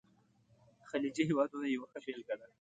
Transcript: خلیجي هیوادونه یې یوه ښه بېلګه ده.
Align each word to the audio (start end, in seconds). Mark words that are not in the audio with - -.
خلیجي 0.89 1.23
هیوادونه 1.29 1.65
یې 1.67 1.73
یوه 1.75 1.87
ښه 1.91 1.99
بېلګه 2.03 2.35
ده. 2.39 2.45